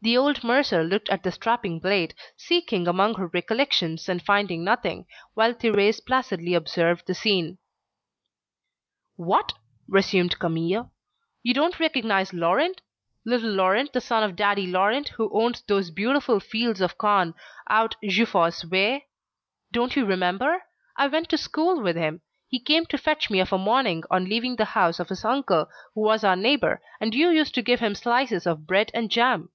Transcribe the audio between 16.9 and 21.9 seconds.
corn out Jeufosse way. Don't you remember? I went to school